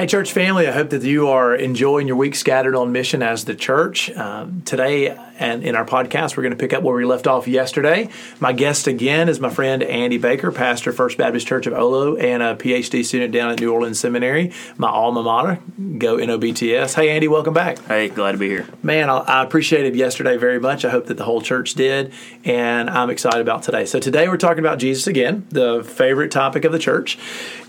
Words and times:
Hey, 0.00 0.06
church 0.06 0.32
family, 0.32 0.66
I 0.66 0.70
hope 0.70 0.88
that 0.90 1.02
you 1.02 1.28
are 1.28 1.54
enjoying 1.54 2.06
your 2.06 2.16
week 2.16 2.34
scattered 2.34 2.74
on 2.74 2.90
mission 2.90 3.22
as 3.22 3.44
the 3.44 3.54
church. 3.54 4.10
Um, 4.12 4.62
today, 4.62 5.14
and 5.38 5.62
in 5.62 5.76
our 5.76 5.84
podcast, 5.84 6.38
we're 6.38 6.42
going 6.42 6.56
to 6.56 6.58
pick 6.58 6.72
up 6.72 6.82
where 6.82 6.96
we 6.96 7.04
left 7.04 7.26
off 7.26 7.46
yesterday. 7.46 8.08
My 8.40 8.54
guest 8.54 8.86
again 8.86 9.28
is 9.28 9.40
my 9.40 9.50
friend 9.50 9.82
Andy 9.82 10.16
Baker, 10.16 10.52
pastor, 10.52 10.92
First 10.92 11.18
Baptist 11.18 11.46
Church 11.46 11.66
of 11.66 11.74
Olo, 11.74 12.16
and 12.16 12.42
a 12.42 12.56
PhD 12.56 13.04
student 13.04 13.30
down 13.30 13.50
at 13.50 13.60
New 13.60 13.70
Orleans 13.70 14.00
Seminary, 14.00 14.52
my 14.78 14.88
alma 14.88 15.22
mater. 15.22 15.60
Go 15.98 16.16
NOBTS. 16.16 16.94
Hey, 16.94 17.10
Andy, 17.10 17.28
welcome 17.28 17.52
back. 17.52 17.78
Hey, 17.80 18.08
glad 18.08 18.32
to 18.32 18.38
be 18.38 18.48
here. 18.48 18.66
Man, 18.82 19.10
I, 19.10 19.18
I 19.18 19.44
appreciated 19.44 19.96
yesterday 19.96 20.38
very 20.38 20.60
much. 20.60 20.86
I 20.86 20.90
hope 20.90 21.08
that 21.08 21.18
the 21.18 21.24
whole 21.24 21.42
church 21.42 21.74
did, 21.74 22.14
and 22.42 22.88
I'm 22.88 23.10
excited 23.10 23.42
about 23.42 23.64
today. 23.64 23.84
So, 23.84 24.00
today 24.00 24.28
we're 24.28 24.38
talking 24.38 24.60
about 24.60 24.78
Jesus 24.78 25.06
again, 25.06 25.46
the 25.50 25.84
favorite 25.84 26.30
topic 26.30 26.64
of 26.64 26.72
the 26.72 26.78
church. 26.78 27.18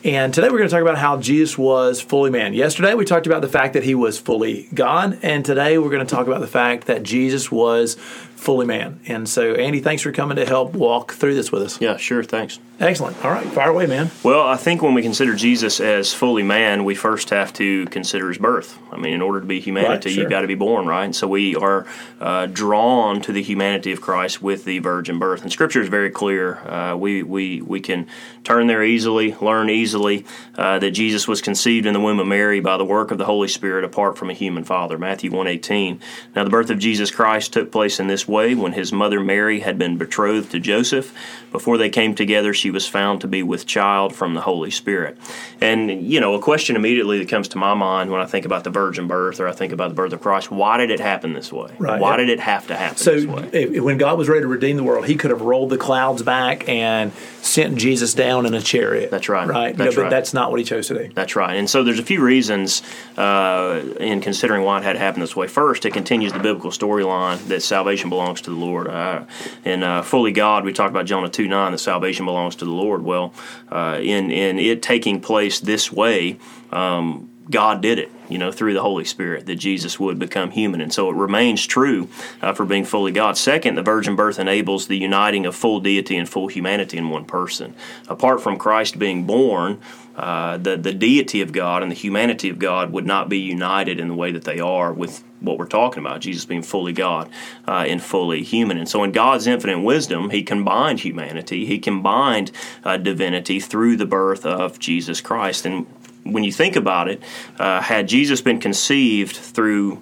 And 0.03 0.33
today 0.33 0.47
we're 0.49 0.57
going 0.57 0.69
to 0.69 0.73
talk 0.73 0.81
about 0.81 0.97
how 0.97 1.17
Jesus 1.17 1.59
was 1.59 2.01
fully 2.21 2.29
man. 2.29 2.53
Yesterday 2.53 2.93
we 2.93 3.03
talked 3.03 3.25
about 3.25 3.41
the 3.41 3.47
fact 3.47 3.73
that 3.73 3.81
he 3.81 3.95
was 3.95 4.19
fully 4.19 4.67
God, 4.75 5.17
and 5.23 5.43
today 5.43 5.79
we're 5.79 5.89
going 5.89 6.05
to 6.05 6.15
talk 6.15 6.27
about 6.27 6.39
the 6.39 6.45
fact 6.45 6.85
that 6.85 7.01
Jesus 7.01 7.51
was 7.51 7.97
fully 8.41 8.65
man. 8.65 8.99
And 9.05 9.29
so, 9.29 9.53
Andy, 9.53 9.81
thanks 9.81 10.01
for 10.01 10.11
coming 10.11 10.35
to 10.37 10.45
help 10.47 10.73
walk 10.73 11.11
through 11.13 11.35
this 11.35 11.51
with 11.51 11.61
us. 11.61 11.79
Yeah, 11.79 11.97
sure. 11.97 12.23
Thanks. 12.23 12.59
Excellent. 12.79 13.23
All 13.23 13.29
right, 13.29 13.45
fire 13.45 13.69
away, 13.69 13.85
man. 13.85 14.09
Well, 14.23 14.41
I 14.41 14.55
think 14.57 14.81
when 14.81 14.95
we 14.95 15.03
consider 15.03 15.35
Jesus 15.35 15.79
as 15.79 16.11
fully 16.15 16.41
man, 16.41 16.83
we 16.83 16.95
first 16.95 17.29
have 17.29 17.53
to 17.53 17.85
consider 17.85 18.29
his 18.29 18.39
birth. 18.39 18.79
I 18.91 18.97
mean, 18.97 19.13
in 19.13 19.21
order 19.21 19.39
to 19.39 19.45
be 19.45 19.59
humanity, 19.59 19.91
Right, 19.91 20.03
sure. 20.15 20.21
you've 20.23 20.31
got 20.31 20.41
to 20.41 20.47
be 20.47 20.55
born, 20.55 20.87
right? 20.87 21.05
And 21.05 21.15
so 21.15 21.27
we 21.27 21.55
are 21.55 21.85
uh, 22.19 22.47
drawn 22.47 23.21
to 23.21 23.31
the 23.31 23.43
humanity 23.43 23.91
of 23.91 24.01
Christ 24.01 24.41
with 24.41 24.65
the 24.65 24.79
virgin 24.79 25.19
birth. 25.19 25.43
And 25.43 25.51
Scripture 25.51 25.79
is 25.83 25.89
very 25.89 26.09
clear. 26.09 26.55
Uh, 26.67 26.95
we, 26.95 27.21
we, 27.21 27.61
we 27.61 27.79
can 27.79 28.07
turn 28.43 28.65
there 28.65 28.83
easily, 28.83 29.35
learn 29.35 29.69
easily 29.69 30.25
uh, 30.57 30.79
that 30.79 30.91
Jesus 30.91 31.27
was 31.27 31.39
conceived 31.41 31.85
in 31.85 31.93
the 31.93 31.99
womb 31.99 32.19
of 32.19 32.25
Mary 32.25 32.59
by 32.59 32.77
the 32.77 32.85
work 32.85 33.11
of 33.11 33.19
the 33.19 33.25
Holy 33.25 33.47
Spirit 33.47 33.83
apart 33.85 34.17
from 34.17 34.31
a 34.31 34.33
human 34.33 34.63
father. 34.63 34.97
Matthew 34.97 35.29
1.18. 35.29 35.99
Now, 36.35 36.43
the 36.43 36.49
birth 36.49 36.71
of 36.71 36.79
Jesus 36.79 37.11
Christ 37.11 37.53
took 37.53 37.71
place 37.71 37.99
in 37.99 38.07
this 38.07 38.27
way 38.31 38.55
when 38.55 38.73
his 38.73 38.91
mother 38.91 39.19
Mary 39.19 39.59
had 39.59 39.77
been 39.77 39.97
betrothed 39.97 40.51
to 40.51 40.59
Joseph. 40.59 41.13
Before 41.51 41.77
they 41.77 41.89
came 41.89 42.15
together, 42.15 42.53
she 42.53 42.71
was 42.71 42.87
found 42.87 43.19
to 43.21 43.27
be 43.27 43.43
with 43.43 43.67
child 43.67 44.15
from 44.15 44.33
the 44.35 44.41
Holy 44.41 44.71
Spirit. 44.71 45.17
And, 45.59 46.01
you 46.09 46.21
know, 46.21 46.33
a 46.33 46.39
question 46.39 46.77
immediately 46.77 47.19
that 47.19 47.27
comes 47.27 47.49
to 47.49 47.57
my 47.57 47.73
mind 47.73 48.09
when 48.09 48.21
I 48.21 48.25
think 48.25 48.45
about 48.45 48.63
the 48.63 48.69
virgin 48.69 49.07
birth 49.07 49.39
or 49.41 49.49
I 49.49 49.51
think 49.51 49.73
about 49.73 49.89
the 49.89 49.95
birth 49.95 50.13
of 50.13 50.21
Christ 50.21 50.49
why 50.49 50.77
did 50.77 50.91
it 50.91 50.99
happen 50.99 51.33
this 51.33 51.51
way? 51.51 51.71
Right. 51.77 51.99
Why 51.99 52.15
did 52.17 52.29
it 52.29 52.39
have 52.39 52.67
to 52.67 52.75
happen 52.75 52.97
So, 52.97 53.15
this 53.15 53.25
way? 53.25 53.49
if, 53.51 53.83
when 53.83 53.97
God 53.97 54.17
was 54.17 54.29
ready 54.29 54.41
to 54.41 54.47
redeem 54.47 54.77
the 54.77 54.83
world, 54.83 55.05
He 55.07 55.15
could 55.15 55.31
have 55.31 55.41
rolled 55.41 55.69
the 55.69 55.77
clouds 55.77 56.23
back 56.23 56.69
and 56.69 57.11
sent 57.41 57.75
Jesus 57.77 58.13
down 58.13 58.45
in 58.45 58.53
a 58.53 58.61
chariot. 58.61 59.11
That's 59.11 59.27
right. 59.27 59.47
Right. 59.47 59.71
You 59.71 59.77
know, 59.77 59.83
That's 59.85 59.95
but 59.95 60.09
that's 60.09 60.33
not 60.33 60.51
what 60.51 60.59
He 60.59 60.65
chose 60.65 60.87
to 60.87 61.07
do. 61.07 61.13
That's 61.13 61.35
right. 61.35 61.57
And 61.57 61.69
so 61.69 61.83
there's 61.83 61.99
a 61.99 62.03
few 62.03 62.23
reasons 62.23 62.81
uh, 63.17 63.81
in 63.99 64.21
considering 64.21 64.63
why 64.63 64.77
it 64.77 64.83
had 64.83 64.93
to 64.93 64.99
happen 64.99 65.19
this 65.19 65.35
way. 65.35 65.47
First, 65.47 65.85
it 65.85 65.91
continues 65.91 66.31
the 66.31 66.39
biblical 66.39 66.71
storyline 66.71 67.39
that 67.47 67.61
salvation 67.61 68.09
belongs 68.09 68.20
to 68.21 68.49
the 68.49 68.55
Lord. 68.55 68.87
Uh, 68.87 69.25
in 69.65 69.83
uh, 69.83 70.03
Fully 70.03 70.31
God, 70.31 70.63
we 70.63 70.73
talked 70.73 70.91
about 70.91 71.05
Jonah 71.05 71.29
2 71.29 71.47
9, 71.47 71.71
that 71.71 71.77
salvation 71.79 72.25
belongs 72.25 72.55
to 72.57 72.65
the 72.65 72.71
Lord. 72.71 73.01
Well, 73.01 73.33
uh, 73.69 73.99
in, 74.01 74.29
in 74.31 74.59
it 74.59 74.81
taking 74.81 75.19
place 75.19 75.59
this 75.59 75.91
way, 75.91 76.37
um, 76.71 77.30
God 77.51 77.81
did 77.81 77.99
it, 77.99 78.11
you 78.29 78.37
know, 78.37 78.51
through 78.51 78.73
the 78.73 78.81
Holy 78.81 79.03
Spirit, 79.03 79.45
that 79.45 79.55
Jesus 79.55 79.99
would 79.99 80.17
become 80.17 80.51
human. 80.51 80.81
And 80.81 80.93
so 80.93 81.09
it 81.09 81.15
remains 81.15 81.67
true 81.67 82.07
uh, 82.41 82.53
for 82.53 82.65
being 82.65 82.85
fully 82.85 83.11
God. 83.11 83.37
Second, 83.37 83.75
the 83.75 83.83
virgin 83.83 84.15
birth 84.15 84.39
enables 84.39 84.87
the 84.87 84.97
uniting 84.97 85.45
of 85.45 85.55
full 85.55 85.81
deity 85.81 86.17
and 86.17 86.27
full 86.27 86.47
humanity 86.47 86.97
in 86.97 87.09
one 87.09 87.25
person. 87.25 87.75
Apart 88.07 88.41
from 88.41 88.57
Christ 88.57 88.97
being 88.97 89.25
born, 89.25 89.79
uh, 90.15 90.57
the, 90.57 90.77
the 90.77 90.93
deity 90.93 91.41
of 91.41 91.51
God 91.51 91.83
and 91.83 91.91
the 91.91 91.95
humanity 91.95 92.49
of 92.49 92.59
God 92.59 92.91
would 92.91 93.05
not 93.05 93.29
be 93.29 93.39
united 93.39 93.99
in 93.99 94.07
the 94.07 94.13
way 94.13 94.31
that 94.31 94.43
they 94.43 94.59
are 94.59 94.91
with 94.91 95.23
what 95.39 95.57
we're 95.57 95.65
talking 95.65 96.03
about, 96.03 96.21
Jesus 96.21 96.45
being 96.45 96.61
fully 96.61 96.93
God 96.93 97.29
uh, 97.67 97.85
and 97.87 98.01
fully 98.01 98.43
human. 98.43 98.77
And 98.77 98.87
so, 98.87 99.03
in 99.03 99.11
God's 99.11 99.47
infinite 99.47 99.79
wisdom, 99.79 100.29
He 100.29 100.43
combined 100.43 100.99
humanity, 100.99 101.65
He 101.65 101.79
combined 101.79 102.51
uh, 102.83 102.97
divinity 102.97 103.59
through 103.59 103.97
the 103.97 104.05
birth 104.05 104.45
of 104.45 104.79
Jesus 104.79 105.21
Christ. 105.21 105.65
And 105.65 105.87
when 106.23 106.43
you 106.43 106.51
think 106.51 106.75
about 106.75 107.09
it, 107.09 107.21
uh, 107.59 107.81
had 107.81 108.07
Jesus 108.07 108.41
been 108.41 108.59
conceived 108.59 109.35
through 109.35 110.01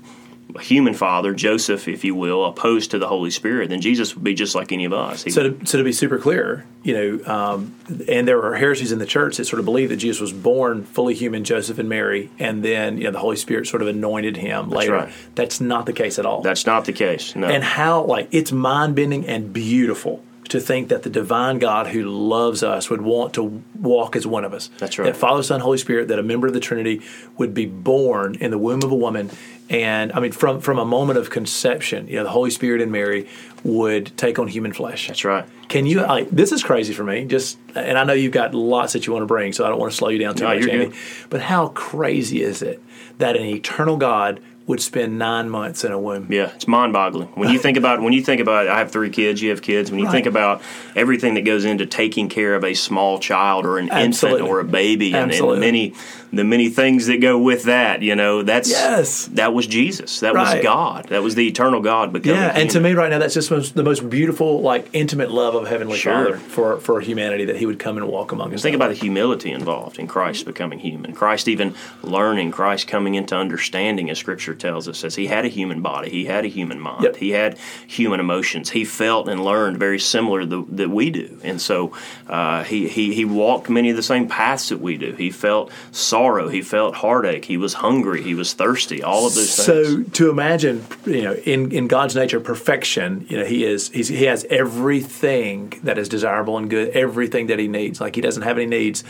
a 0.56 0.62
human 0.62 0.94
father, 0.94 1.34
Joseph, 1.34 1.88
if 1.88 2.04
you 2.04 2.16
will, 2.16 2.44
opposed 2.46 2.92
to 2.92 2.98
the 2.98 3.08
Holy 3.08 3.30
Spirit, 3.30 3.70
then 3.70 3.82
Jesus 3.82 4.16
would 4.16 4.24
be 4.24 4.34
just 4.34 4.56
like 4.56 4.72
any 4.72 4.86
of 4.86 4.94
us. 4.94 5.24
He 5.24 5.30
So 5.30 5.52
to, 5.52 5.66
so 5.66 5.78
to 5.78 5.84
be 5.84 5.92
super 5.92 6.18
clear, 6.18 6.66
you 6.84 6.94
know, 6.94 7.26
um, 7.32 7.76
and 8.08 8.28
there 8.28 8.42
are 8.42 8.56
heresies 8.56 8.92
in 8.92 9.00
the 9.00 9.06
church 9.06 9.38
that 9.38 9.46
sort 9.46 9.60
of 9.60 9.66
believe 9.66 9.90
that 9.90 9.98
Jesus 9.98 10.20
was 10.20 10.34
born 10.34 10.84
fully 10.86 11.14
human, 11.14 11.44
Joseph 11.44 11.78
and 11.78 11.88
Mary, 11.88 12.32
and 12.40 12.64
then 12.64 12.98
you 12.98 13.04
know 13.04 13.12
the 13.12 13.20
Holy 13.20 13.36
Spirit 13.36 13.68
sort 13.68 13.82
of 13.82 13.88
anointed 13.88 14.38
him 14.38 14.70
later. 14.70 14.94
right. 14.94 15.14
That's 15.36 15.62
not 15.62 15.86
the 15.86 15.94
case 15.94 16.18
at 16.18 16.26
all. 16.26 16.42
That's 16.42 16.66
not 16.66 16.86
the 16.86 16.94
case. 16.94 17.36
No. 17.36 17.48
and 17.48 17.64
how 17.64 18.04
like 18.04 18.28
it's 18.32 18.52
mind 18.52 18.96
bending 18.96 19.28
and 19.28 19.54
beautiful 19.54 20.24
to 20.50 20.60
think 20.60 20.90
that 20.90 21.04
the 21.04 21.10
divine 21.10 21.60
God 21.60 21.88
who 21.88 22.04
loves 22.04 22.64
us 22.64 22.90
would 22.90 23.02
want 23.02 23.34
to 23.36 23.64
walk 23.80 24.16
as 24.16 24.28
one 24.28 24.44
of 24.44 24.54
us. 24.54 24.70
That's 24.80 24.98
right. 25.00 25.06
That 25.06 25.16
Father, 25.16 25.44
Son, 25.44 25.60
Holy 25.62 25.78
Spirit, 25.78 26.08
that 26.10 26.20
a 26.20 26.24
member 26.24 26.48
of 26.48 26.54
the 26.54 26.60
Trinity 26.60 27.02
would 27.38 27.54
be 27.54 27.66
born 27.66 28.36
in 28.36 28.52
the 28.52 28.58
womb 28.58 28.82
of 28.84 28.92
a 28.92 28.96
woman, 28.96 29.30
and 29.70 30.12
I 30.14 30.20
mean 30.20 30.32
from 30.32 30.60
from 30.62 30.80
a 30.80 30.86
moment 30.86 31.20
of 31.20 31.30
conception, 31.30 32.08
you 32.08 32.16
know, 32.18 32.24
the 32.24 32.32
Holy 32.32 32.50
Spirit 32.50 32.82
and 32.82 32.92
Mary 32.92 33.28
would 33.64 34.16
take 34.18 34.40
on 34.40 34.48
human 34.48 34.74
flesh. 34.74 35.08
That's 35.08 35.24
right. 35.24 35.46
Can 35.68 35.86
you? 35.86 36.02
Like, 36.02 36.30
this 36.32 36.52
is 36.52 36.64
crazy 36.64 36.94
for 36.94 37.04
me. 37.04 37.26
Just, 37.26 37.60
and 37.76 37.98
I 37.98 38.04
know 38.04 38.14
you've 38.14 38.32
got 38.32 38.56
lots 38.56 38.94
that 38.94 39.06
you 39.06 39.14
want 39.14 39.22
to 39.24 39.28
bring, 39.28 39.54
so 39.54 39.66
I 39.66 39.70
don't 39.70 39.80
want 39.80 39.92
to 39.92 39.98
slow 39.98 40.10
you 40.10 40.18
down 40.18 40.34
too 40.34 40.46
No, 40.46 40.56
much, 40.56 40.68
Andy. 40.68 40.86
good. 40.88 40.96
But 41.30 41.42
how 41.42 41.68
crazy 41.70 42.42
is 42.42 42.64
it 42.64 42.82
that 43.20 43.36
an 43.36 43.44
eternal 43.44 43.98
God 43.98 44.40
would 44.70 44.80
spend 44.80 45.18
nine 45.18 45.50
months 45.50 45.84
in 45.84 45.92
a 45.92 46.00
womb? 46.00 46.32
Yeah, 46.32 46.52
it's 46.54 46.68
mind-boggling 46.68 47.30
when 47.30 47.50
you 47.50 47.58
think 47.66 47.76
about 47.76 48.02
when 48.04 48.14
you 48.14 48.22
think 48.22 48.40
about. 48.40 48.68
I 48.68 48.78
have 48.78 48.92
three 48.92 49.10
kids. 49.10 49.42
You 49.42 49.50
have 49.50 49.64
kids. 49.64 49.90
When 49.90 50.00
you 50.00 50.10
think 50.12 50.28
about 50.28 50.62
everything 50.96 51.34
that 51.34 51.42
goes 51.42 51.66
into 51.66 51.88
taking 51.88 52.30
care 52.30 52.54
of 52.54 52.64
a 52.64 52.76
small 52.76 53.18
child 53.18 53.66
or 53.66 53.80
an 53.80 53.90
Absolutely. 53.90 54.42
infant 54.42 54.50
or 54.52 54.60
a 54.60 54.64
baby, 54.64 55.16
and, 55.16 55.32
and 55.32 55.60
many 55.60 55.96
the 56.32 56.44
many 56.44 56.70
things 56.70 57.08
that 57.08 57.22
go 57.22 57.38
with 57.38 57.64
that. 57.64 58.02
You 58.02 58.16
know, 58.16 58.44
that's 58.44 58.70
Yes. 58.70 59.26
that 59.34 59.54
was 59.54 59.66
Jesus. 59.68 60.20
That 60.20 60.34
Right. 60.36 60.56
was 60.56 60.64
God. 60.64 61.08
That 61.10 61.24
was 61.24 61.36
the 61.36 61.48
eternal 61.48 61.82
God 61.82 62.14
becoming. 62.14 62.40
Yeah, 62.40 62.52
and 62.56 62.70
to 62.72 62.80
me 62.80 62.94
right 62.94 63.10
now, 63.10 63.18
that's 63.20 63.34
just 63.34 63.50
most, 63.52 63.76
the 63.76 63.84
most 63.84 64.10
beautiful, 64.10 64.62
like 64.62 64.88
intimate 64.94 65.32
love 65.32 65.56
of 65.56 65.68
Heavenly 65.68 65.98
Sure. 65.98 66.14
Father 66.14 66.38
for 66.38 66.78
for 66.80 67.02
humanity 67.02 67.46
that 67.46 67.58
He 67.58 67.66
would 67.66 67.80
come 67.80 67.98
and 67.98 68.08
walk 68.08 68.32
among 68.32 68.54
us. 68.54 68.62
Think 68.62 68.76
about 68.76 68.90
the 68.90 68.96
humility 68.96 69.52
involved 69.52 69.98
in 70.00 70.08
Christ 70.08 70.46
becoming 70.46 70.80
human. 70.80 71.14
Christ 71.14 71.48
even 71.48 71.74
learning, 72.04 72.52
Christ 72.52 72.88
coming 72.88 73.16
into 73.16 73.36
understanding, 73.36 74.10
as 74.10 74.18
Scripture 74.20 74.54
tells 74.54 74.88
us, 74.88 75.04
as 75.04 75.16
he 75.16 75.28
had 75.28 75.46
a 75.46 75.48
human 75.50 75.82
body, 75.82 76.10
he 76.10 76.26
had 76.26 76.46
a 76.46 76.48
human 76.48 76.80
mind, 76.80 77.04
Yep. 77.04 77.16
he 77.18 77.32
had 77.32 77.58
human 77.88 78.20
emotions. 78.20 78.70
He 78.72 78.86
felt 78.86 79.28
and 79.28 79.44
learned 79.44 79.78
very 79.78 80.00
similar 80.00 80.46
th- 80.46 80.66
that 80.72 80.90
we 80.90 81.10
do, 81.10 81.38
and 81.44 81.60
so 81.62 81.92
uh, 82.30 82.64
he, 82.64 82.88
he 82.88 83.14
he 83.14 83.26
walked 83.26 83.70
many 83.70 83.90
of 83.90 83.96
the 83.96 84.04
same 84.04 84.28
paths 84.28 84.70
that 84.70 84.80
we 84.80 84.98
do. 84.98 85.14
He 85.14 85.32
felt 85.32 85.72
sorrow, 86.20 86.50
he 86.50 86.62
felt 86.62 86.96
heartache, 86.96 87.46
he 87.46 87.58
was 87.58 87.76
hungry, 87.76 88.22
he 88.22 88.36
was 88.36 88.54
thirsty, 88.54 89.02
all 89.02 89.26
of 89.26 89.34
those 89.36 89.56
things. 89.56 89.66
So 89.66 90.04
to 90.04 90.30
imagine, 90.30 90.86
you 91.06 91.22
know, 91.22 91.34
in, 91.34 91.72
in 91.72 91.88
God's 91.88 92.16
nature, 92.16 92.40
perfection, 92.40 93.26
you 93.30 93.38
know, 93.38 93.46
He 93.46 93.64
is 93.64 93.90
he's, 93.90 94.10
He 94.10 94.26
has 94.26 94.46
everything 94.50 95.74
that 95.84 95.98
is 95.98 96.10
desirable 96.10 96.58
and 96.58 96.70
good, 96.70 96.90
everything 96.90 97.48
that 97.48 97.60
He 97.60 97.68
needs. 97.68 98.02
Like 98.02 98.16
He 98.16 98.22
doesn't 98.22 98.44
have 98.44 98.58
any 98.58 98.66
needs, 98.66 99.04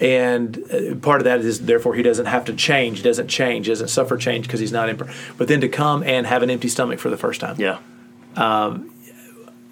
and 0.00 0.56
uh, 0.72 0.94
part 0.96 1.20
of 1.20 1.24
that 1.24 1.40
is 1.40 1.66
therefore 1.66 1.94
He 1.94 2.02
doesn't 2.02 2.26
have 2.26 2.44
to 2.46 2.54
change. 2.54 2.98
He 2.98 3.04
doesn't 3.04 3.28
change. 3.28 3.66
He 3.66 3.72
doesn't 3.72 3.88
suffer 3.88 4.16
change 4.16 4.46
because 4.46 4.60
He's 4.60 4.72
not. 4.72 4.88
Imp- 4.88 5.08
but 5.36 5.48
then 5.48 5.60
to 5.60 5.68
come 5.68 6.02
and 6.02 6.26
have 6.26 6.42
an 6.42 6.50
empty 6.50 6.68
stomach 6.68 6.98
for 6.98 7.10
the 7.10 7.18
first 7.18 7.40
time, 7.40 7.56
yeah, 7.58 7.78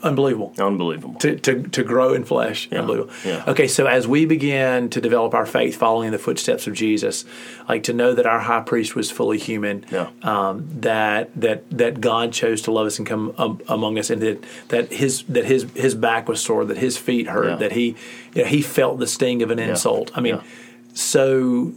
unbelievable. 0.05 0.55
unbelievable. 0.59 1.15
to, 1.21 1.37
to, 1.41 1.62
to 1.62 1.83
grow 1.83 2.15
in 2.15 2.25
flesh. 2.25 2.71
Unbelievable. 2.71 3.12
yeah. 3.25 3.43
Okay, 3.49 3.67
so 3.67 3.87
as 3.87 4.06
we 4.06 4.27
begin 4.27 4.91
to 4.91 5.01
develop 5.01 5.35
our 5.35 5.47
faith 5.47 5.77
following 5.77 6.11
the 6.12 6.19
footsteps 6.19 6.67
of 6.67 6.75
Jesus, 6.75 7.25
like 7.69 7.83
to 7.85 7.93
know 7.93 8.12
that 8.15 8.27
our 8.27 8.39
high 8.41 8.61
priest 8.61 8.95
was 8.95 9.11
fully 9.11 9.39
human, 9.39 9.85
Yeah. 9.91 10.11
um, 10.23 10.69
that 10.81 11.31
that 11.41 11.65
that 11.71 12.01
God 12.01 12.33
chose 12.33 12.62
to 12.62 12.71
love 12.71 12.87
us 12.87 12.99
and 12.99 13.06
come 13.09 13.35
um, 13.39 13.61
among 13.69 13.99
us, 13.99 14.11
and 14.11 14.21
that 14.23 14.45
that 14.69 14.93
his 14.93 15.25
that 15.29 15.47
his 15.47 15.65
his 15.75 15.95
back 15.95 16.29
was 16.29 16.41
sore, 16.41 16.65
that 16.67 16.79
his 16.79 16.97
feet 16.99 17.27
hurt, 17.29 17.49
Yeah. 17.49 17.56
that 17.56 17.73
he 17.73 17.97
you 18.35 18.43
know, 18.43 18.49
he 18.49 18.62
felt 18.62 18.99
the 18.99 19.06
sting 19.06 19.43
of 19.43 19.51
an 19.51 19.59
insult. 19.59 20.11
I 20.15 20.21
mean, 20.21 20.37
Yeah. 20.37 20.43
so 20.93 21.73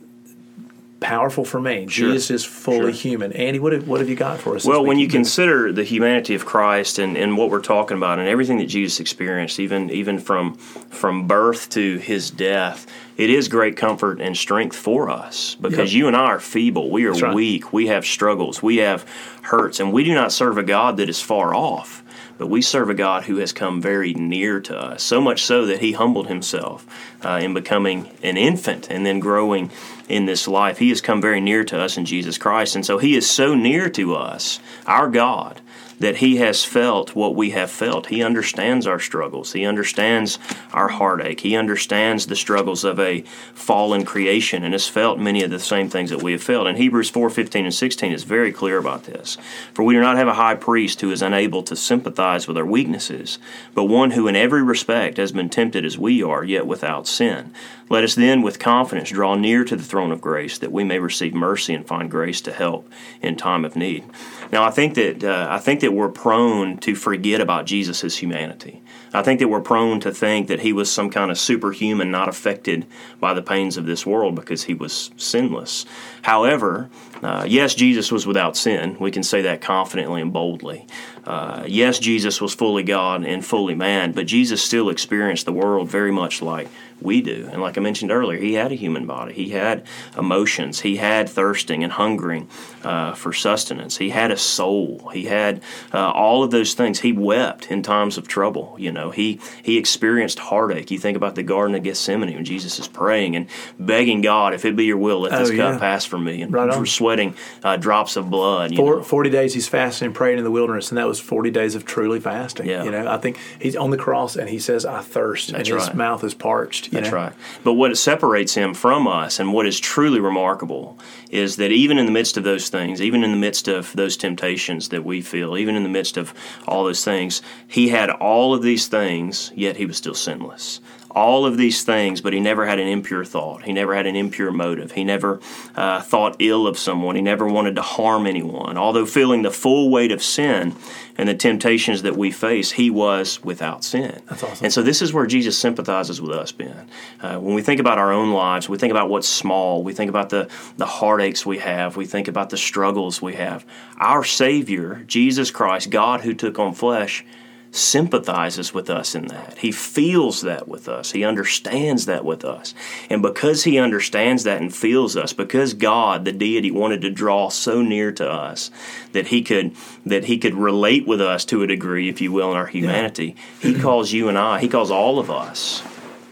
powerful 0.99 1.45
for 1.45 1.59
me. 1.61 1.87
Sure. 1.87 2.09
Jesus 2.09 2.31
is 2.31 2.43
fully 2.45 2.77
Sure. 2.77 2.89
human. 2.91 3.31
Andy, 3.33 3.59
what 3.59 3.71
have, 3.73 3.87
what 3.87 3.99
have 3.99 4.09
you 4.09 4.15
got 4.15 4.39
for 4.39 4.55
us? 4.55 4.65
Well, 4.65 4.83
when 4.85 4.97
you 4.99 5.07
consider 5.07 5.71
the 5.71 5.83
humanity 5.83 6.33
of 6.35 6.45
Christ 6.45 6.97
and, 6.99 7.15
and 7.17 7.37
what 7.37 7.49
we're 7.51 7.61
talking 7.61 7.97
about 7.97 8.19
and 8.19 8.27
everything 8.27 8.57
that 8.57 8.65
Jesus 8.67 8.99
experienced, 8.99 9.59
even 9.59 9.89
even 9.91 10.19
from 10.19 10.55
from 10.55 11.27
birth 11.27 11.69
to 11.71 11.97
his 11.97 12.31
death, 12.31 12.87
it 13.17 13.29
is 13.29 13.47
great 13.47 13.77
comfort 13.77 14.19
and 14.19 14.35
strength 14.35 14.75
for 14.75 15.09
us 15.09 15.55
because 15.61 15.93
Yep. 15.93 15.97
you 15.99 16.07
and 16.07 16.15
I 16.17 16.25
are 16.25 16.39
feeble, 16.39 16.89
we 16.89 17.05
are 17.05 17.13
right. 17.13 17.33
weak, 17.33 17.71
we 17.73 17.87
have 17.87 18.05
struggles, 18.05 18.63
we 18.63 18.77
have 18.77 19.05
hurts, 19.43 19.79
and 19.79 19.93
we 19.93 20.03
do 20.03 20.13
not 20.13 20.31
serve 20.31 20.57
a 20.57 20.63
God 20.63 20.97
that 20.97 21.09
is 21.09 21.21
far 21.21 21.53
off. 21.53 22.03
But 22.37 22.47
we 22.47 22.61
serve 22.61 22.89
a 22.89 22.93
God 22.93 23.23
who 23.23 23.37
has 23.37 23.51
come 23.51 23.81
very 23.81 24.13
near 24.13 24.59
to 24.61 24.77
us, 24.77 25.03
so 25.03 25.19
much 25.19 25.43
so 25.43 25.65
that 25.65 25.79
He 25.79 25.93
humbled 25.93 26.27
Himself 26.27 26.85
uh, 27.23 27.39
in 27.41 27.53
becoming 27.53 28.09
an 28.21 28.37
infant 28.37 28.89
and 28.89 29.05
then 29.05 29.19
growing 29.19 29.71
in 30.07 30.25
this 30.25 30.47
life. 30.47 30.77
He 30.77 30.89
has 30.89 31.01
come 31.01 31.21
very 31.21 31.41
near 31.41 31.63
to 31.65 31.79
us 31.79 31.97
in 31.97 32.05
Jesus 32.05 32.37
Christ. 32.37 32.75
And 32.75 32.85
so 32.85 32.97
He 32.97 33.15
is 33.15 33.29
so 33.29 33.55
near 33.55 33.89
to 33.91 34.15
us, 34.15 34.59
our 34.85 35.07
God, 35.07 35.61
that 35.99 36.17
He 36.17 36.37
has 36.37 36.63
felt 36.63 37.15
what 37.15 37.35
we 37.35 37.51
have 37.51 37.71
felt. 37.71 38.07
He 38.07 38.21
understands 38.21 38.85
our 38.85 38.99
struggles, 38.99 39.53
He 39.53 39.65
understands 39.65 40.39
our 40.73 40.87
heartache, 40.87 41.41
He 41.41 41.55
understands 41.55 42.27
the 42.27 42.35
struggles 42.35 42.83
of 42.83 42.99
a 42.99 43.21
fallen 43.53 44.05
creation 44.05 44.63
and 44.63 44.73
has 44.73 44.87
felt 44.87 45.19
many 45.19 45.43
of 45.43 45.51
the 45.51 45.59
same 45.59 45.89
things 45.89 46.09
that 46.09 46.21
we 46.21 46.31
have 46.33 46.43
felt. 46.43 46.67
And 46.67 46.77
Hebrews 46.77 47.09
4 47.09 47.29
15 47.29 47.65
and 47.65 47.73
16 47.73 48.11
is 48.11 48.23
very 48.23 48.51
clear 48.51 48.77
about 48.77 49.03
this. 49.03 49.37
For 49.73 49.83
we 49.83 49.93
do 49.93 50.01
not 50.01 50.17
have 50.17 50.27
a 50.27 50.33
high 50.33 50.55
priest 50.55 51.01
who 51.01 51.11
is 51.11 51.21
unable 51.21 51.63
to 51.63 51.75
sympathize 51.75 52.47
with 52.47 52.57
our 52.57 52.65
weaknesses, 52.65 53.39
but 53.73 53.85
one 53.85 54.11
who 54.11 54.27
in 54.27 54.35
every 54.35 54.63
respect 54.63 55.17
has 55.17 55.31
been 55.31 55.49
tempted 55.49 55.85
as 55.85 55.97
we 55.97 56.21
are, 56.23 56.43
yet 56.43 56.67
without 56.67 57.07
sin. 57.07 57.53
Let 57.89 58.03
us 58.03 58.15
then 58.15 58.41
with 58.41 58.59
confidence 58.59 59.11
draw 59.11 59.35
near 59.35 59.63
to 59.63 59.75
the 59.75 59.83
throne 59.83 60.11
of 60.11 60.19
grace 60.19 60.57
that 60.57 60.73
we 60.73 60.83
may 60.83 60.99
receive 60.99 61.33
mercy 61.33 61.73
and 61.73 61.87
find 61.87 62.11
grace 62.11 62.41
to 62.41 62.51
help 62.51 62.89
in 63.21 63.37
time 63.37 63.63
of 63.63 63.77
need. 63.77 64.03
Now, 64.51 64.65
I 64.65 64.71
think 64.71 64.95
that 64.95 65.23
uh, 65.23 65.47
I 65.49 65.57
think 65.57 65.79
that 65.87 65.93
we're 65.93 66.09
prone 66.09 66.77
to 66.79 66.93
forget 66.95 67.39
about 67.39 67.65
Jesus' 67.65 68.17
humanity. 68.17 68.81
I 69.13 69.21
think 69.21 69.39
that 69.39 69.47
we're 69.47 69.61
prone 69.61 70.01
to 70.01 70.11
think 70.11 70.49
that 70.49 70.59
he 70.59 70.73
was 70.73 70.91
some 70.91 71.09
kind 71.09 71.31
of 71.31 71.39
superhuman, 71.39 72.11
not 72.11 72.27
affected 72.27 72.85
by 73.21 73.33
the 73.33 73.41
pains 73.41 73.77
of 73.77 73.85
this 73.85 74.05
world 74.05 74.35
because 74.35 74.63
he 74.63 74.73
was 74.73 75.11
sinless. 75.15 75.85
However, 76.23 76.89
uh, 77.23 77.45
yes, 77.47 77.73
Jesus 77.73 78.11
was 78.11 78.27
without 78.27 78.57
sin. 78.57 78.97
We 78.99 79.11
can 79.11 79.23
say 79.23 79.43
that 79.43 79.61
confidently 79.61 80.21
and 80.21 80.33
boldly. 80.33 80.87
Uh, 81.23 81.63
yes, 81.65 81.99
Jesus 81.99 82.41
was 82.41 82.53
fully 82.53 82.83
God 82.83 83.23
and 83.23 83.45
fully 83.45 83.75
man, 83.75 84.11
but 84.11 84.27
Jesus 84.27 84.61
still 84.61 84.89
experienced 84.89 85.45
the 85.45 85.53
world 85.53 85.89
very 85.89 86.11
much 86.11 86.41
like 86.41 86.67
we 87.01 87.21
do. 87.21 87.49
And 87.51 87.61
like 87.61 87.77
I 87.77 87.81
mentioned 87.81 88.11
earlier, 88.11 88.39
he 88.39 88.53
had 88.53 88.71
a 88.71 88.75
human 88.75 89.05
body. 89.05 89.33
He 89.33 89.49
had 89.49 89.85
emotions. 90.17 90.81
He 90.81 90.97
had 90.97 91.29
thirsting 91.29 91.83
and 91.83 91.93
hungering 91.93 92.49
uh, 92.83 93.13
for 93.13 93.33
sustenance. 93.33 93.97
He 93.97 94.09
had 94.09 94.31
a 94.31 94.37
soul. 94.37 95.09
He 95.13 95.25
had 95.25 95.61
uh, 95.93 96.11
all 96.11 96.43
of 96.43 96.51
those 96.51 96.73
things. 96.73 96.99
He 96.99 97.11
wept 97.11 97.69
in 97.71 97.83
times 97.83 98.17
of 98.17 98.27
trouble. 98.27 98.75
You 98.79 98.91
know, 98.91 99.11
he 99.11 99.39
he 99.63 99.77
experienced 99.77 100.39
heartache. 100.39 100.91
You 100.91 100.99
think 100.99 101.17
about 101.17 101.35
the 101.35 101.43
Garden 101.43 101.75
of 101.75 101.83
Gethsemane 101.83 102.33
when 102.33 102.45
Jesus 102.45 102.79
is 102.79 102.87
praying 102.87 103.35
and 103.35 103.47
begging 103.79 104.21
God, 104.21 104.53
if 104.53 104.65
it 104.65 104.75
be 104.75 104.85
your 104.85 104.97
will, 104.97 105.21
let 105.21 105.31
this 105.31 105.51
Oh, 105.51 105.55
cup 105.55 105.79
pass 105.79 106.05
from 106.05 106.23
me, 106.23 106.41
and 106.41 106.51
Right 106.51 106.87
sweating 106.87 107.35
uh, 107.63 107.77
drops 107.77 108.15
of 108.15 108.29
blood. 108.29 108.71
You 108.71 108.77
Four, 108.77 108.95
know. 108.97 109.03
40 109.03 109.29
days 109.29 109.53
he's 109.53 109.67
fasting 109.67 110.07
and 110.07 110.15
praying 110.15 110.37
in 110.37 110.43
the 110.43 110.51
wilderness, 110.51 110.89
and 110.89 110.97
that 110.97 111.07
was 111.07 111.19
40 111.19 111.51
days 111.51 111.75
of 111.75 111.85
truly 111.85 112.19
fasting. 112.19 112.65
Yeah. 112.67 112.83
You 112.83 112.91
know, 112.91 113.07
I 113.07 113.17
think 113.17 113.37
he's 113.59 113.75
on 113.75 113.91
the 113.91 113.97
cross 113.97 114.35
and 114.35 114.49
he 114.49 114.59
says, 114.59 114.85
I 114.85 115.01
thirst, 115.01 115.51
That's 115.51 115.69
and 115.69 115.79
his 115.79 115.87
right. 115.87 115.95
mouth 115.95 116.23
is 116.23 116.33
parched. 116.33 116.86
That's 116.91 117.11
know? 117.11 117.17
right. 117.17 117.33
But 117.63 117.73
what 117.73 117.97
separates 117.97 118.53
him 118.53 118.73
from 118.73 119.07
us 119.07 119.39
and 119.39 119.53
what 119.53 119.65
is 119.65 119.79
truly 119.79 120.19
remarkable 120.19 120.97
is 121.29 121.57
that 121.57 121.71
even 121.71 121.97
in 121.97 122.05
the 122.05 122.11
midst 122.11 122.37
of 122.37 122.43
those 122.43 122.69
things, 122.69 123.01
even 123.01 123.23
in 123.23 123.31
the 123.31 123.37
midst 123.37 123.67
of 123.67 123.93
those 123.93 124.17
temptations 124.17 124.89
that 124.89 125.03
we 125.03 125.21
feel, 125.21 125.57
even 125.57 125.75
in 125.75 125.83
the 125.83 125.89
midst 125.89 126.17
of 126.17 126.33
all 126.67 126.85
those 126.85 127.03
things, 127.03 127.41
he 127.67 127.89
had 127.89 128.09
all 128.09 128.53
of 128.53 128.61
these 128.61 128.87
things, 128.87 129.51
yet 129.55 129.77
he 129.77 129.85
was 129.85 129.97
still 129.97 130.15
sinless. 130.15 130.79
All 131.11 131.45
of 131.45 131.57
these 131.57 131.83
things, 131.83 132.21
but 132.21 132.33
he 132.33 132.39
never 132.39 132.65
had 132.65 132.79
an 132.79 132.87
impure 132.87 133.25
thought. 133.25 133.63
He 133.63 133.73
never 133.73 133.95
had 133.95 134.05
an 134.05 134.15
impure 134.15 134.51
motive. 134.51 134.91
He 134.91 135.03
never 135.03 135.39
uh, 135.75 136.01
thought 136.01 136.35
ill 136.39 136.67
of 136.67 136.77
someone. 136.77 137.15
He 137.15 137.21
never 137.21 137.47
wanted 137.47 137.75
to 137.75 137.81
harm 137.81 138.27
anyone. 138.27 138.77
Although 138.77 139.05
feeling 139.05 139.41
the 139.41 139.51
full 139.51 139.89
weight 139.89 140.11
of 140.11 140.21
sin 140.21 140.75
and 141.17 141.27
the 141.27 141.33
temptations 141.33 142.03
that 142.03 142.15
we 142.15 142.29
face, 142.29 142.71
he 142.71 142.89
was 142.89 143.43
without 143.43 143.83
sin. 143.83 144.21
That's 144.27 144.43
awesome. 144.43 144.65
And 144.65 144.73
so 144.73 144.83
this 144.83 145.01
is 145.01 145.11
where 145.11 145.25
Jesus 145.25 145.57
sympathizes 145.57 146.21
with 146.21 146.31
us, 146.31 146.51
Ben. 146.51 146.87
Uh, 147.19 147.39
when 147.39 147.55
we 147.55 147.61
think 147.61 147.79
about 147.79 147.97
our 147.97 148.11
own 148.11 148.31
lives, 148.31 148.69
we 148.69 148.77
think 148.77 148.91
about 148.91 149.09
what's 149.09 149.27
small. 149.27 149.83
We 149.83 149.93
think 149.93 150.09
about 150.09 150.29
the, 150.29 150.49
the 150.77 150.85
heartaches 150.85 151.45
we 151.45 151.57
have. 151.59 151.97
We 151.97 152.05
think 152.05 152.27
about 152.27 152.51
the 152.51 152.57
struggles 152.57 153.21
we 153.21 153.33
have. 153.35 153.65
Our 153.97 154.23
Savior, 154.23 155.03
Jesus 155.07 155.49
Christ, 155.49 155.89
God 155.89 156.21
who 156.21 156.33
took 156.33 156.59
on 156.59 156.73
flesh, 156.73 157.25
sympathizes 157.71 158.73
with 158.73 158.89
us 158.89 159.15
in 159.15 159.27
that. 159.27 159.57
He 159.59 159.71
feels 159.71 160.41
that 160.41 160.67
with 160.67 160.87
us. 160.87 161.11
He 161.11 161.23
understands 161.23 162.05
that 162.05 162.25
with 162.25 162.43
us. 162.45 162.73
And 163.09 163.21
because 163.21 163.63
he 163.63 163.77
understands 163.77 164.43
that 164.43 164.61
and 164.61 164.73
feels 164.73 165.15
us, 165.15 165.33
because 165.33 165.73
God, 165.73 166.25
the 166.25 166.31
deity, 166.31 166.71
wanted 166.71 167.01
to 167.01 167.09
draw 167.09 167.49
so 167.49 167.81
near 167.81 168.11
to 168.13 168.29
us 168.29 168.71
that 169.11 169.27
he 169.27 169.41
could 169.41 169.75
that 170.05 170.25
he 170.25 170.37
could 170.37 170.55
relate 170.55 171.07
with 171.07 171.21
us 171.21 171.45
to 171.45 171.63
a 171.63 171.67
degree, 171.67 172.09
if 172.09 172.21
you 172.21 172.31
will, 172.31 172.51
in 172.51 172.57
our 172.57 172.67
humanity, 172.67 173.35
he 173.61 173.79
calls 173.79 174.11
you 174.11 174.29
and 174.29 174.37
I, 174.37 174.59
he 174.59 174.69
calls 174.69 174.91
all 174.91 175.19
of 175.19 175.29
us 175.29 175.83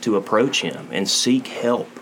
to 0.02 0.16
approach 0.16 0.62
him 0.62 0.88
and 0.92 1.10
seek 1.10 1.48
help 1.48 1.95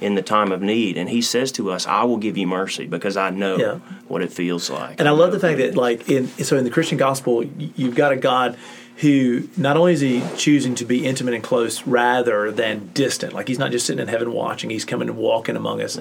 in 0.00 0.14
the 0.14 0.22
time 0.22 0.52
of 0.52 0.60
need. 0.60 0.96
And 0.96 1.08
he 1.08 1.22
says 1.22 1.50
to 1.52 1.70
us, 1.70 1.86
I 1.86 2.04
will 2.04 2.18
give 2.18 2.36
you 2.36 2.46
mercy 2.46 2.86
because 2.86 3.16
I 3.16 3.30
know 3.30 3.56
Yeah. 3.56 3.74
what 4.08 4.22
it 4.22 4.32
feels 4.32 4.68
like. 4.68 4.98
And 4.98 5.08
I 5.08 5.12
love 5.12 5.32
the 5.32 5.40
fact 5.40 5.58
that, 5.58 5.76
like, 5.76 6.08
in 6.08 6.28
so 6.28 6.56
in 6.56 6.64
the 6.64 6.70
Christian 6.70 6.98
gospel, 6.98 7.44
you've 7.44 7.94
got 7.94 8.12
a 8.12 8.16
God 8.16 8.56
who 8.98 9.48
not 9.58 9.76
only 9.76 9.92
is 9.92 10.00
he 10.00 10.22
choosing 10.36 10.74
to 10.74 10.84
be 10.84 11.04
intimate 11.06 11.34
and 11.34 11.42
close 11.44 11.86
rather 11.86 12.50
than 12.50 12.90
distant, 12.94 13.34
like 13.34 13.46
he's 13.48 13.58
not 13.58 13.70
just 13.70 13.86
sitting 13.86 14.00
in 14.00 14.08
heaven 14.08 14.32
watching; 14.32 14.70
he's 14.70 14.84
coming 14.84 15.08
and 15.08 15.18
walking 15.18 15.56
among 15.56 15.82
us. 15.82 15.98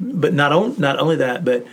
But 0.00 0.32
not 0.32 0.52
on, 0.52 0.74
not 0.78 0.98
only 0.98 1.16
that, 1.16 1.44
but 1.44 1.66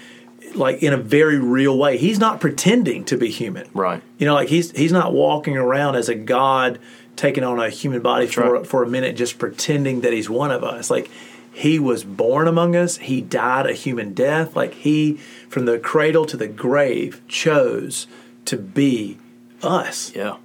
like 0.56 0.82
in 0.84 0.94
a 0.94 0.98
very 0.98 1.38
real 1.40 1.78
way, 1.78 1.98
he's 1.98 2.20
not 2.20 2.40
pretending 2.40 3.04
to 3.06 3.18
be 3.18 3.30
human. 3.30 3.68
Right. 3.74 4.02
You 4.18 4.26
know, 4.26 4.34
like 4.34 4.50
he's 4.50 4.72
he's 4.72 4.92
not 4.92 5.14
walking 5.14 5.58
around 5.58 5.96
as 5.96 6.10
a 6.10 6.16
God 6.16 6.80
taking 7.16 7.44
on 7.44 7.60
a 7.60 7.70
human 7.70 8.02
body 8.02 8.28
for 8.28 8.54
right. 8.54 8.68
for 8.68 8.84
a 8.84 8.88
minute, 8.88 9.16
just 9.16 9.38
pretending 9.38 10.02
that 10.02 10.14
he's 10.14 10.30
one 10.30 10.52
of 10.52 10.64
us. 10.64 10.90
Like 10.90 11.10
he 11.54 11.78
was 11.80 12.04
born 12.04 12.48
among 12.48 12.76
us. 12.76 12.98
He 12.98 13.22
died 13.22 13.68
a 13.68 13.74
human 13.74 14.14
death. 14.14 14.56
Like 14.56 14.74
he, 14.74 15.18
from 15.48 15.66
the 15.66 15.78
cradle 15.78 16.26
to 16.26 16.36
the 16.36 16.48
grave, 16.48 17.22
chose 17.28 18.08
to 18.46 18.58
be 18.58 19.18
us. 19.62 20.14
Yeah. 20.16 20.38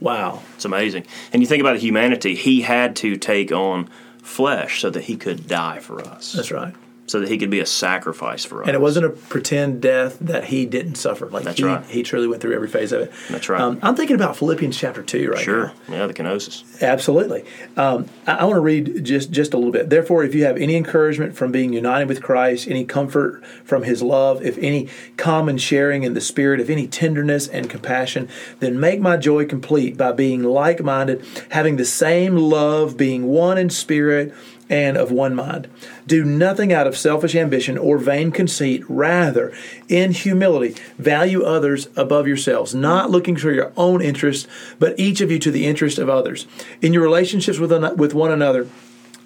Wow. 0.00 0.42
It's 0.54 0.66
amazing. 0.66 1.06
And 1.32 1.42
you 1.42 1.46
think 1.46 1.60
about 1.60 1.78
humanity, 1.78 2.34
he 2.34 2.60
had 2.60 2.96
to 2.96 3.16
take 3.16 3.50
on 3.50 3.88
flesh 4.22 4.80
so 4.80 4.90
that 4.90 5.04
he 5.04 5.16
could 5.16 5.48
die 5.48 5.78
for 5.78 6.00
us, 6.00 6.32
That's 6.32 6.50
right. 6.50 6.74
So 7.06 7.20
that 7.20 7.28
he 7.28 7.38
could 7.38 7.50
be 7.50 7.60
a 7.60 7.66
sacrifice 7.66 8.44
for 8.44 8.62
us. 8.62 8.68
And 8.68 8.74
it 8.74 8.80
wasn't 8.80 9.06
a 9.06 9.10
pretend 9.10 9.82
death 9.82 10.18
that 10.20 10.44
he 10.44 10.64
didn't 10.66 10.94
suffer. 10.94 11.26
Like 11.26 11.44
That's 11.44 11.58
he, 11.58 11.64
right. 11.64 11.84
he 11.86 12.02
truly 12.02 12.26
went 12.26 12.40
through 12.40 12.54
every 12.54 12.68
phase 12.68 12.92
of 12.92 13.02
it. 13.02 13.12
That's 13.28 13.48
right. 13.48 13.60
Um, 13.60 13.78
I'm 13.82 13.94
thinking 13.94 14.16
about 14.16 14.36
Philippians 14.36 14.76
chapter 14.76 15.02
two 15.02 15.28
right 15.28 15.38
now. 15.38 15.42
Sure. 15.42 15.72
Yeah, 15.88 16.06
the 16.06 16.14
kenosis. 16.14 16.82
Absolutely. 16.82 17.44
Um, 17.76 18.06
I, 18.26 18.36
I 18.36 18.44
want 18.44 18.56
to 18.56 18.60
read 18.60 19.04
just 19.04 19.30
just 19.30 19.52
a 19.52 19.56
little 19.56 19.72
bit. 19.72 19.90
Therefore, 19.90 20.24
if 20.24 20.34
you 20.34 20.44
have 20.44 20.56
any 20.56 20.76
encouragement 20.76 21.36
from 21.36 21.52
being 21.52 21.72
united 21.72 22.08
with 22.08 22.22
Christ, 22.22 22.68
any 22.68 22.84
comfort 22.84 23.44
from 23.64 23.82
His 23.82 24.02
love, 24.02 24.42
if 24.42 24.56
any 24.58 24.88
common 25.16 25.58
sharing 25.58 26.04
in 26.04 26.14
the 26.14 26.20
Spirit, 26.20 26.60
if 26.60 26.70
any 26.70 26.86
tenderness 26.86 27.48
and 27.48 27.68
compassion, 27.68 28.28
then 28.60 28.80
make 28.80 29.00
my 29.00 29.16
joy 29.16 29.44
complete 29.44 29.96
by 29.96 30.12
being 30.12 30.42
like-minded, 30.42 31.24
having 31.50 31.76
the 31.76 31.84
same 31.84 32.36
love, 32.36 32.96
being 32.96 33.26
one 33.26 33.58
in 33.58 33.70
spirit 33.70 34.34
and 34.68 34.96
of 34.96 35.10
one 35.10 35.34
mind. 35.34 35.68
Do 36.06 36.24
nothing 36.24 36.72
out 36.72 36.86
of 36.86 36.96
selfish 36.96 37.34
ambition 37.34 37.76
or 37.76 37.98
vain 37.98 38.30
conceit. 38.30 38.82
Rather, 38.88 39.52
in 39.88 40.12
humility, 40.12 40.80
value 40.98 41.42
others 41.42 41.88
above 41.96 42.26
yourselves, 42.26 42.74
not 42.74 43.10
looking 43.10 43.36
for 43.36 43.52
your 43.52 43.72
own 43.76 44.00
interest, 44.00 44.46
but 44.78 44.98
each 44.98 45.20
of 45.20 45.30
you 45.30 45.38
to 45.40 45.50
the 45.50 45.66
interest 45.66 45.98
of 45.98 46.08
others. 46.08 46.46
In 46.80 46.92
your 46.92 47.02
relationships 47.02 47.58
with, 47.58 47.72
with 47.96 48.14
one 48.14 48.32
another, 48.32 48.68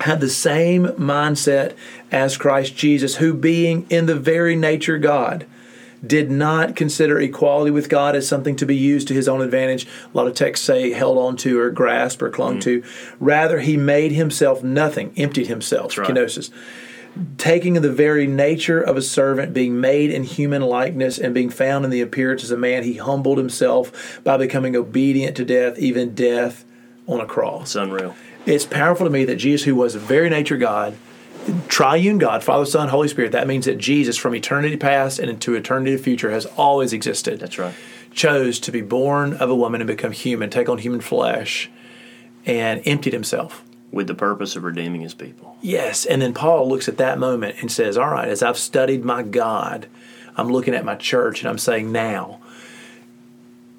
have 0.02 0.20
the 0.20 0.28
same 0.28 0.86
mindset 0.88 1.74
as 2.12 2.36
Christ 2.36 2.76
Jesus, 2.76 3.16
who, 3.16 3.34
being 3.34 3.86
in 3.90 4.06
the 4.06 4.14
very 4.14 4.54
nature 4.54 4.98
God, 4.98 5.44
did 6.06 6.30
not 6.30 6.76
consider 6.76 7.20
equality 7.20 7.70
with 7.70 7.88
God 7.88 8.14
as 8.14 8.28
something 8.28 8.56
to 8.56 8.66
be 8.66 8.76
used 8.76 9.08
to 9.08 9.14
his 9.14 9.28
own 9.28 9.42
advantage. 9.42 9.86
A 9.86 10.16
lot 10.16 10.26
of 10.26 10.34
texts 10.34 10.66
say 10.66 10.92
held 10.92 11.18
on 11.18 11.36
to 11.38 11.58
or 11.58 11.70
grasped 11.70 12.22
or 12.22 12.30
clung 12.30 12.58
mm. 12.58 12.62
to. 12.62 12.84
Rather, 13.18 13.60
he 13.60 13.76
made 13.76 14.12
himself 14.12 14.62
nothing, 14.62 15.12
emptied 15.16 15.48
himself. 15.48 15.96
right. 15.98 16.08
Kenosis. 16.08 16.50
Taking 17.36 17.74
the 17.74 17.90
very 17.90 18.26
nature 18.28 18.80
of 18.80 18.96
a 18.96 19.02
servant, 19.02 19.52
being 19.52 19.80
made 19.80 20.10
in 20.10 20.22
human 20.22 20.62
likeness, 20.62 21.18
and 21.18 21.34
being 21.34 21.50
found 21.50 21.84
in 21.84 21.90
the 21.90 22.00
appearance 22.00 22.44
as 22.44 22.52
a 22.52 22.56
man, 22.56 22.84
he 22.84 22.94
humbled 22.94 23.38
himself 23.38 24.20
by 24.22 24.36
becoming 24.36 24.76
obedient 24.76 25.36
to 25.38 25.44
death, 25.44 25.78
even 25.78 26.14
death 26.14 26.64
on 27.08 27.20
a 27.20 27.26
cross 27.26 27.62
It's 27.62 27.76
unreal. 27.76 28.14
it's 28.46 28.66
powerful 28.66 29.06
to 29.06 29.10
me 29.10 29.24
that 29.24 29.36
Jesus, 29.36 29.64
who 29.64 29.74
was 29.74 29.94
the 29.94 29.98
very 29.98 30.28
nature 30.28 30.58
God, 30.58 30.94
triune 31.68 32.18
God, 32.18 32.42
Father, 32.44 32.66
Son, 32.66 32.88
Holy 32.88 33.08
Spirit. 33.08 33.32
That 33.32 33.46
means 33.46 33.66
that 33.66 33.78
Jesus, 33.78 34.16
from 34.16 34.34
eternity 34.34 34.76
past 34.76 35.18
and 35.18 35.30
into 35.30 35.54
eternity 35.54 35.96
future, 35.96 36.30
has 36.30 36.46
always 36.56 36.92
existed. 36.92 37.40
That's 37.40 37.58
right. 37.58 37.74
Chose 38.12 38.58
to 38.60 38.72
be 38.72 38.80
born 38.80 39.34
of 39.34 39.50
a 39.50 39.54
woman 39.54 39.80
and 39.80 39.88
become 39.88 40.12
human, 40.12 40.50
take 40.50 40.68
on 40.68 40.78
human 40.78 41.00
flesh, 41.00 41.70
and 42.46 42.82
emptied 42.86 43.12
himself. 43.12 43.64
With 43.90 44.06
the 44.06 44.14
purpose 44.14 44.54
of 44.54 44.64
redeeming 44.64 45.00
his 45.00 45.14
people. 45.14 45.56
Yes. 45.62 46.04
And 46.04 46.20
then 46.20 46.34
Paul 46.34 46.68
looks 46.68 46.88
at 46.88 46.98
that 46.98 47.18
moment 47.18 47.56
and 47.62 47.72
says, 47.72 47.96
All 47.96 48.10
right, 48.10 48.28
as 48.28 48.42
I've 48.42 48.58
studied 48.58 49.02
my 49.02 49.22
God, 49.22 49.88
I'm 50.36 50.50
looking 50.50 50.74
at 50.74 50.84
my 50.84 50.94
church 50.94 51.40
and 51.40 51.48
I'm 51.48 51.56
saying, 51.56 51.90
Now, 51.90 52.38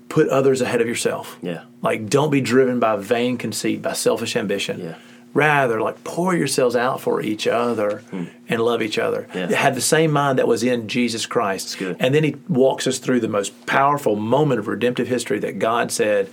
put 0.10 0.28
others 0.30 0.62
ahead 0.62 0.82
of 0.82 0.88
yourself. 0.88 1.38
Yeah. 1.42 1.66
Like, 1.82 2.10
don't 2.10 2.32
be 2.32 2.42
driven 2.42 2.80
by 2.80 2.96
vain 2.96 3.38
conceit, 3.38 3.82
by 3.82 3.94
selfish 3.94 4.36
ambition. 4.36 4.80
Yeah. 4.80 4.96
Rather, 5.34 5.80
like, 5.80 6.04
pour 6.04 6.36
yourselves 6.36 6.76
out 6.76 7.02
for 7.02 7.22
each 7.22 7.46
other 7.46 8.00
hmm. 8.10 8.26
and 8.48 8.62
love 8.62 8.82
each 8.82 8.98
other. 8.98 9.28
Yeah. 9.34 9.52
Have 9.52 9.76
the 9.76 9.82
same 9.82 10.12
mind 10.12 10.40
that 10.40 10.48
was 10.48 10.64
in 10.64 10.88
Jesus 10.88 11.26
Christ. 11.26 11.78
good. 11.78 11.98
And 12.00 12.16
then 12.16 12.24
he 12.24 12.36
walks 12.48 12.88
us 12.88 12.98
through 12.98 13.20
the 13.20 13.28
most 13.28 13.66
powerful 13.68 14.16
moment 14.16 14.60
of 14.60 14.68
redemptive 14.68 15.08
history 15.08 15.40
that 15.40 15.60
God 15.60 15.92
said, 15.92 16.30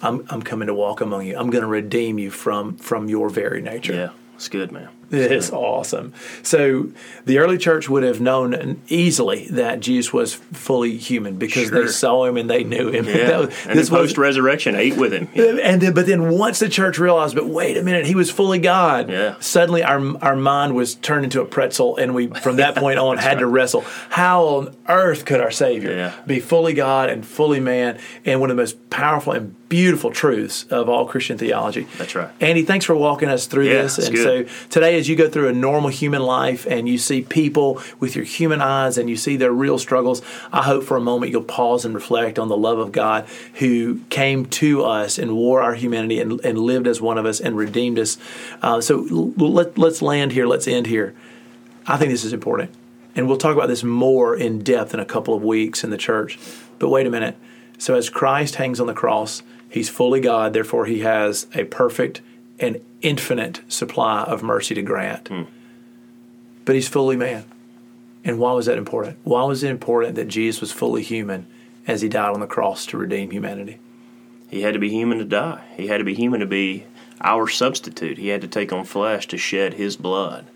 I'm, 0.00 0.24
I'm 0.30 0.42
coming 0.42 0.68
to 0.68 0.74
walk 0.74 1.00
among 1.00 1.26
you. 1.26 1.36
I'm 1.36 1.50
going 1.50 1.62
to 1.62 1.68
redeem 1.68 2.18
you 2.18 2.30
from, 2.30 2.76
from 2.76 3.08
your 3.08 3.30
very 3.30 3.62
nature. 3.62 3.94
Yeah. 3.94 4.10
It's 4.36 4.48
good, 4.48 4.70
man. 4.70 4.90
It 5.26 5.32
is 5.32 5.50
awesome. 5.50 6.12
So 6.42 6.88
the 7.24 7.38
early 7.38 7.58
church 7.58 7.88
would 7.88 8.02
have 8.02 8.20
known 8.20 8.80
easily 8.88 9.46
that 9.50 9.80
Jesus 9.80 10.12
was 10.12 10.34
fully 10.34 10.96
human 10.96 11.36
because 11.36 11.70
they 11.70 11.86
saw 11.86 12.24
him 12.24 12.36
and 12.36 12.50
they 12.50 12.64
knew 12.64 12.90
him. 12.90 13.06
Yeah. 13.16 13.38
Was- 13.40 13.66
and 13.66 13.78
this 13.78 13.88
post 13.90 14.18
resurrection 14.18 14.74
ate 14.74 14.96
with 14.96 15.12
him. 15.12 15.28
and 15.34 15.80
then, 15.80 15.94
but 15.94 16.06
then 16.06 16.30
once 16.30 16.58
the 16.58 16.68
church 16.68 16.98
realized, 16.98 17.34
but 17.34 17.46
wait 17.46 17.76
a 17.76 17.82
minute, 17.82 18.04
he 18.06 18.14
was 18.14 18.30
fully 18.30 18.58
God. 18.58 19.08
Yeah. 19.10 19.36
Suddenly, 19.40 19.82
our 19.84 20.00
our 20.22 20.36
mind 20.36 20.74
was 20.74 20.94
turned 20.96 21.24
into 21.24 21.40
a 21.40 21.44
pretzel, 21.46 21.96
and 21.96 22.14
we 22.14 22.26
from 22.28 22.56
that 22.56 22.74
point 22.82 22.98
on 22.98 23.16
had 23.18 23.38
to 23.38 23.46
wrestle. 23.46 23.84
How 24.10 24.44
on 24.44 24.76
earth 24.88 25.24
could 25.24 25.40
our 25.40 25.50
Savior 25.50 25.92
Yeah. 25.92 26.12
be 26.26 26.40
fully 26.40 26.74
God 26.74 27.08
and 27.10 27.24
fully 27.26 27.60
man? 27.60 27.98
And 28.24 28.40
one 28.40 28.50
of 28.50 28.56
the 28.56 28.62
most 28.62 28.90
powerful 28.90 29.32
and 29.32 29.54
beautiful 29.68 30.10
truths 30.12 30.64
of 30.70 30.88
all 30.88 31.06
Christian 31.06 31.36
theology. 31.38 31.86
That's 31.98 32.14
right. 32.14 32.30
Andy, 32.40 32.62
thanks 32.62 32.84
for 32.84 32.94
walking 32.94 33.28
us 33.28 33.46
through 33.46 33.66
Yeah, 33.66 33.82
this. 33.82 33.98
And 33.98 34.14
good. 34.14 34.48
so 34.48 34.54
today, 34.70 34.95
as 34.96 35.08
you 35.08 35.16
go 35.16 35.28
through 35.28 35.48
a 35.48 35.52
normal 35.52 35.90
human 35.90 36.22
life 36.22 36.66
and 36.66 36.88
you 36.88 36.98
see 36.98 37.22
people 37.22 37.80
with 38.00 38.16
your 38.16 38.24
human 38.24 38.60
eyes 38.60 38.98
and 38.98 39.08
you 39.08 39.16
see 39.16 39.36
their 39.36 39.52
real 39.52 39.78
struggles, 39.78 40.22
I 40.52 40.62
hope 40.62 40.84
for 40.84 40.96
a 40.96 41.00
moment 41.00 41.32
you'll 41.32 41.44
pause 41.44 41.84
and 41.84 41.94
reflect 41.94 42.38
on 42.38 42.48
the 42.48 42.56
love 42.56 42.78
of 42.78 42.92
God 42.92 43.26
who 43.54 44.00
came 44.08 44.46
to 44.46 44.84
us 44.84 45.18
and 45.18 45.36
wore 45.36 45.62
our 45.62 45.74
humanity 45.74 46.20
and, 46.20 46.40
and 46.44 46.58
lived 46.58 46.86
as 46.86 47.00
one 47.00 47.18
of 47.18 47.26
us 47.26 47.40
and 47.40 47.56
redeemed 47.56 47.98
us. 47.98 48.18
Uh, 48.62 48.80
so 48.80 49.06
let, 49.36 49.78
let's 49.78 50.02
land 50.02 50.32
here. 50.32 50.46
Let's 50.46 50.68
end 50.68 50.86
here. 50.86 51.14
I 51.86 51.96
think 51.96 52.10
this 52.10 52.24
is 52.24 52.32
important. 52.32 52.70
And 53.14 53.28
we'll 53.28 53.38
talk 53.38 53.56
about 53.56 53.68
this 53.68 53.82
more 53.82 54.36
in 54.36 54.58
depth 54.58 54.92
in 54.92 55.00
a 55.00 55.04
couple 55.04 55.34
of 55.34 55.42
weeks 55.42 55.82
in 55.82 55.90
the 55.90 55.96
church. 55.96 56.38
But 56.78 56.90
wait 56.90 57.06
a 57.06 57.10
minute. 57.10 57.36
So, 57.78 57.94
as 57.94 58.10
Christ 58.10 58.56
hangs 58.56 58.80
on 58.80 58.86
the 58.86 58.94
cross, 58.94 59.42
he's 59.68 59.88
fully 59.88 60.20
God, 60.20 60.52
therefore, 60.52 60.86
he 60.86 61.00
has 61.00 61.46
a 61.54 61.64
perfect 61.64 62.20
and 62.58 62.80
infinite 63.02 63.60
supply 63.68 64.22
of 64.22 64.42
mercy 64.42 64.74
to 64.74 64.82
grant. 64.82 65.28
Hmm. 65.28 65.42
But 66.64 66.74
he's 66.74 66.88
fully 66.88 67.16
man. 67.16 67.44
And 68.24 68.38
why 68.38 68.52
was 68.52 68.66
that 68.66 68.78
important? 68.78 69.18
Why 69.22 69.44
was 69.44 69.62
it 69.62 69.70
important 69.70 70.16
that 70.16 70.26
Jesus 70.26 70.60
was 70.60 70.72
fully 70.72 71.02
human 71.02 71.46
as 71.86 72.02
he 72.02 72.08
died 72.08 72.34
on 72.34 72.40
the 72.40 72.46
cross 72.46 72.86
to 72.86 72.98
redeem 72.98 73.30
humanity? 73.30 73.78
He 74.48 74.62
had 74.62 74.74
to 74.74 74.80
be 74.80 74.90
human 74.90 75.18
to 75.18 75.24
die. 75.24 75.62
He 75.76 75.86
had 75.86 75.98
to 75.98 76.04
be 76.04 76.14
human 76.14 76.40
to 76.40 76.46
be 76.46 76.84
our 77.20 77.48
substitute. 77.48 78.18
He 78.18 78.28
had 78.28 78.40
to 78.40 78.48
take 78.48 78.72
on 78.72 78.84
flesh 78.84 79.28
to 79.28 79.38
shed 79.38 79.74
his 79.74 79.96
blood 79.96 80.46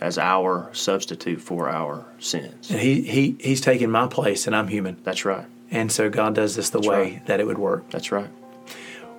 as 0.00 0.18
our 0.18 0.70
substitute 0.72 1.40
for 1.40 1.68
our 1.68 2.06
sins. 2.18 2.70
And 2.70 2.80
he, 2.80 3.02
he 3.02 3.36
he's 3.38 3.60
taken 3.60 3.90
my 3.90 4.06
place 4.06 4.46
and 4.46 4.56
I'm 4.56 4.68
human. 4.68 4.96
That's 5.04 5.24
right. 5.24 5.46
And 5.70 5.92
so 5.92 6.10
God 6.10 6.34
does 6.34 6.56
this 6.56 6.70
the 6.70 6.80
way 6.80 7.02
right. 7.02 7.26
that 7.26 7.38
it 7.38 7.46
would 7.46 7.58
work. 7.58 7.90
That's 7.90 8.10
right. 8.10 8.30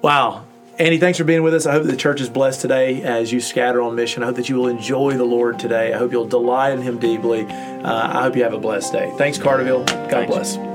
Wow. 0.01 0.45
Andy, 0.81 0.97
thanks 0.97 1.19
for 1.19 1.25
being 1.25 1.43
with 1.43 1.53
us. 1.53 1.67
I 1.67 1.73
hope 1.73 1.83
that 1.83 1.91
the 1.91 1.95
church 1.95 2.21
is 2.21 2.29
blessed 2.29 2.59
today 2.59 3.03
as 3.03 3.31
you 3.31 3.39
scatter 3.39 3.83
on 3.83 3.93
mission. 3.93 4.23
I 4.23 4.25
hope 4.25 4.37
that 4.37 4.49
you 4.49 4.55
will 4.55 4.67
enjoy 4.67 5.13
the 5.13 5.23
Lord 5.23 5.59
today. 5.59 5.93
I 5.93 5.97
hope 5.99 6.11
you'll 6.11 6.25
delight 6.25 6.71
in 6.73 6.81
Him 6.81 6.97
deeply. 6.97 7.45
Uh, 7.45 8.17
I 8.17 8.23
hope 8.23 8.35
you 8.35 8.41
have 8.41 8.53
a 8.53 8.59
blessed 8.59 8.91
day. 8.91 9.13
Thanks, 9.15 9.37
Carterville. 9.37 9.85
God 9.85 10.09
Thanks. 10.09 10.55
bless. 10.55 10.70